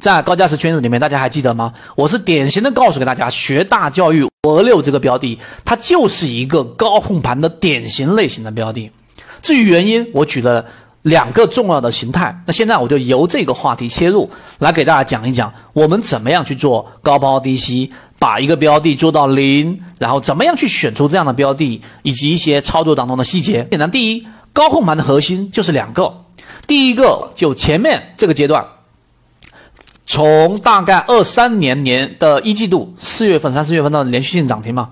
[0.00, 1.74] 在高价值圈子里面，大家还记得吗？
[1.94, 8.90] 我是典型的告诉给大家，学大教育俄六这个标的，它就是一个高控盘的典型类型的标的。
[9.42, 10.64] 至于原因，我举了
[11.02, 12.42] 两个重要的形态。
[12.46, 23.68] 那现在我就由这个话题切入，来给大家讲一讲，我们怎么样去做高抛低吸，把一个标的做到零，然后怎么样去选出这样的标的，以及一些操作当中的细节。
[23.70, 26.24] 简单，第一，高控盘的核心就是两个。
[26.66, 28.64] 第一个就前面这个阶段，
[30.12, 34.90] 从大概二三年年的一季度四月份、三四月份的连续性涨停嘛，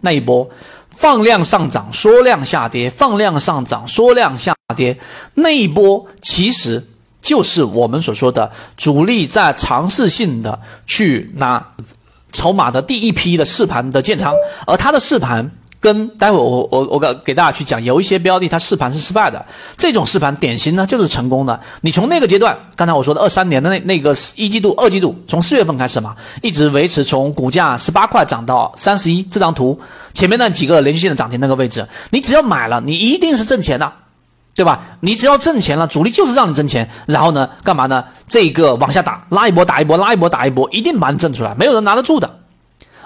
[0.00, 0.50] 那一波
[0.90, 4.98] 放量上涨，缩量下跌，放量上涨，缩量下跌，
[5.34, 6.84] 那一波其实
[7.22, 11.64] 就是我们所说的主力在尝试性的去拿
[12.32, 14.34] 筹码的第一批的试盘的建仓，
[14.66, 15.48] 而它的试盘。
[15.84, 19.44] 跟待会我我我给给大家去讲，有一些标的它试盘是失败的，
[19.76, 21.60] 这种试盘典型呢就是成功的。
[21.82, 29.78] 你从那个阶段，刚才我说的二三年的那那个一季度、二季度，从四月份开始嘛，一直维持从股价十八块涨到三十一，这张图
[30.14, 33.92] 前面那几个连续性的涨停那个位置，你只要买了，你一定是挣钱的，
[34.54, 34.80] 对吧？
[35.00, 38.02] 你只要挣钱了，主力就是让你挣钱，然后呢，干嘛呢？
[38.26, 42.40] 这个往下打，拉一波打一波，拉一波打一波，一定把你挣出来，没有人拿得住的。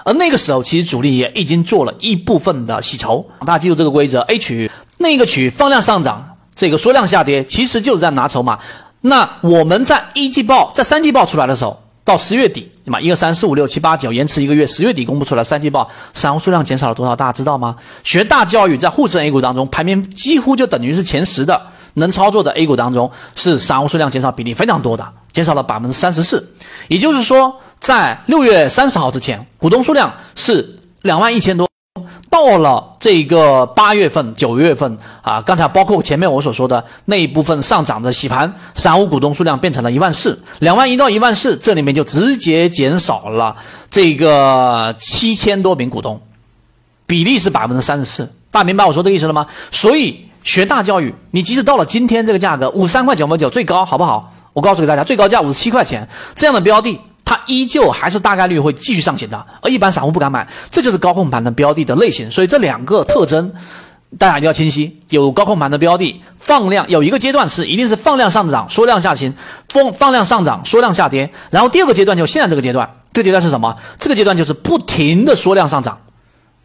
[0.05, 3.25] 而那个时候，其实主力也已经做了一部分的洗筹。
[3.41, 8.59] 大家记住这个规则：A 区域那个区域放量上涨，这个缩量下跌，其实就是在拿筹码。
[9.01, 12.99] 那我们在一季报、在三季报出来的时候，到十月底，对吧？
[12.99, 17.15] 一个三四五六七八九，延迟一个月，十月底公布出来三季报，散户数量减少了多少？
[17.15, 17.75] 大家知道吗？
[18.03, 21.61] 学大教育在沪深 A 股当中排名几乎就等于是前十的，
[21.93, 26.53] 能操作的 A 股当中是散户数量减少比例非常多的，减少了百分之三十四。
[26.87, 27.55] 也就是说。
[27.79, 31.67] 在六月三十号之前，股东数量是两万一千多。
[32.29, 43.55] 到了这个八月份、九月份啊，刚才包括前面我所说的那一部分上涨的洗盘，散户股东数量变成了一万四，两万一到一万四，这里面就直接减少了
[43.89, 46.21] 这个七千多名股东，
[47.07, 48.31] 比例是百分之三十四。
[48.51, 49.47] 大家明白我说这个意思了吗？
[49.71, 54.31] 所以学大教育，你即使到了今天这个价格五十三块九毛九最高，好不好？
[54.53, 56.99] 我告诉给大家，最高价五十七块钱，这样的标的。
[57.29, 62.31] 它依旧还是大概率会继续上行的，而一般散户不敢买，这就是高控盘的标的的类型。
[62.31, 63.53] 所以这两个特征
[64.17, 64.99] 大家一定要清晰。
[65.09, 69.31] 有高控盘的标的放量，有一个阶段是一定是放量上涨，缩量下行，
[69.69, 71.29] 放放量上涨，缩量下跌。
[71.51, 73.77] 然后第二个阶段就现在这个阶段，这个阶段是什么？
[73.99, 75.99] 这个阶段就是不停的缩量上涨，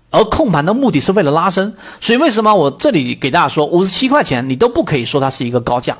[0.08, 1.74] 而控盘的目的是为了拉升。
[2.00, 5.94] 所以为什么我这里给大家说五十七块钱，你都不可以说它是一个高价？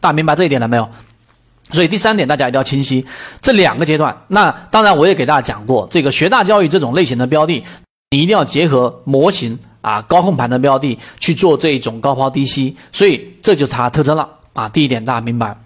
[0.00, 0.90] 大家明白这一点了没有？
[1.70, 3.04] 所以第三点，大家一定要清晰
[3.42, 4.16] 这两个阶段。
[4.28, 7.62] 那当然，我也给大家讲过，这个学大教育这种类型的标的，
[8.10, 12.76] 你一定要结合模型啊，高控盘的标的去做这种高抛低吸。
[12.92, 14.68] 所以这就是它特征了啊。
[14.68, 15.56] 第一点大家明白。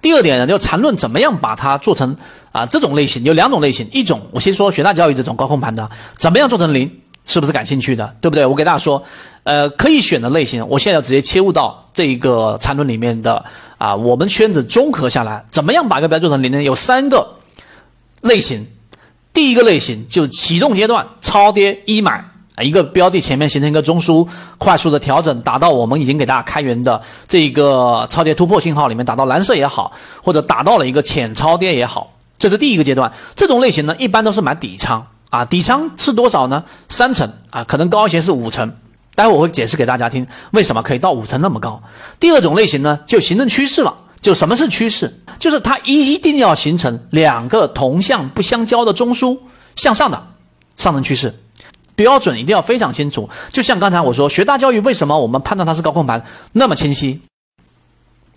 [0.00, 2.16] 第二点呢，就缠论怎么样把它做成
[2.50, 6.90] 啊这种类型，有两种类型，一种我先说学大教育这种高控盘的，怎么样做成零，
[7.26, 8.14] 是不是感兴趣的？
[8.20, 8.44] 对不对？
[8.44, 9.02] 我给大家说。
[9.44, 13.44] 呃，可以选的类型，我现在要直接切入到这一个缠论里面的
[13.76, 16.62] 啊，我们圈子综合下来，怎么样把一个标做成零呢？
[16.62, 17.28] 有三个
[18.20, 18.64] 类型，
[19.34, 22.24] 第一个类型就启动阶段超跌一买
[22.54, 24.24] 啊，一个标的前面形成一个中枢，
[24.58, 29.90] 快速的调整，达到我们已经给大家开源的这一个超跌突破信号里面，达到蓝色也好，
[30.22, 33.12] 或者达到了一个浅超跌也好，这是第一个阶段。
[33.34, 36.62] 这种类型呢，一般都是买底仓啊，底仓是多少呢？
[36.90, 38.70] 三成啊，可能高一些是五成。
[39.14, 41.82] 待会我会解释给大家听，为什么可以到五成那么高。
[42.20, 43.96] 第二种类型呢，就形成趋势了。
[44.20, 45.20] 就什么是趋势？
[45.38, 49.38] 就是它一定要形成两个同向不相交的中枢
[49.74, 50.22] 向上的
[50.76, 51.34] 上升趋势，
[51.94, 53.30] 标准一定要非常清楚。
[53.50, 56.22] 就像刚才我说，学大教育为什么我们判断它是高控盘
[56.52, 57.22] 那么清晰？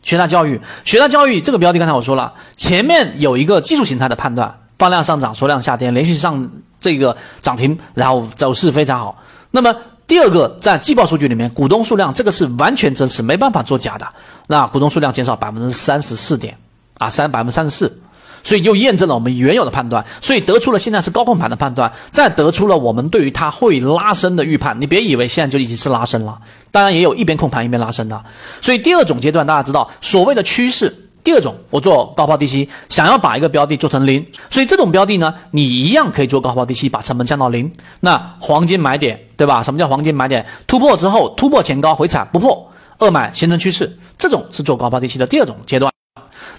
[0.02, 6.50] 学大教育，学大教育这个标的，刚才我说了，前面有一个技术形态的判断，放量上涨，缩量下跌，连续上
[6.86, 9.18] 这个涨停，然后走势非常好。
[9.50, 9.76] 那么
[10.06, 14.08] 第二个，在季报数据里面，股东数量这个是完全真实，没办法作假的。
[14.46, 16.56] 那股东数量减少百分之三十四点
[17.00, 18.00] 啊，三百分之三十四，
[18.44, 24.80] 所以又验证了我们原有的判断，所以得出了现在是高控盘的判断，再得出了我们对于它会拉升的预判。
[24.80, 26.38] 你别以为现在就已经是拉升了，
[26.70, 28.24] 当然也有一边控盘一边拉升的。
[28.62, 31.02] 所以第二种阶段，大家知道所谓的趋势。
[31.26, 37.74] 第二种，我做高抛低吸，想要把一个标的做成零，所以这种标的呢，你一样可以做高抛低吸，把成本降到零。
[38.02, 39.64] 那黄金买点，对吧？
[39.64, 40.46] 什么叫黄金买点？
[40.68, 45.92] 突破之后，突破前高回踩不破，二买形成趋势，这种是做高抛低吸的第二种阶段。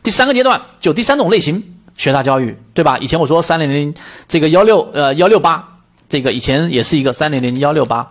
[0.02, 1.62] 第三个阶段就第三种类型，
[1.96, 2.98] 学大教育，对吧？
[2.98, 3.94] 以前我说三零零
[4.26, 5.64] 这个幺六呃幺六八，
[6.08, 8.10] 这个以前也是一个三零零幺六八。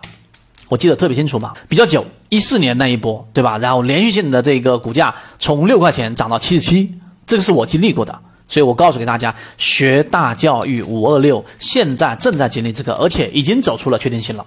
[0.70, 3.58] 我记得特别清楚嘛，比较久，一四年那一波，对吧？
[3.58, 6.92] 然后连续性的这个股价从六块钱涨到七十七，
[7.26, 8.18] 这个是我经历过的，
[8.48, 14.44] 所以我告诉给大家，学大教育五二六现在正在经历这个，而且已经走出了确定性了。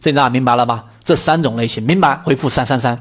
[0.00, 0.84] 这大家明白了吧？
[1.04, 3.00] 这三种类型，明白回复三三三。